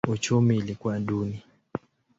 [0.07, 1.41] Uchumi ilikuwa duni.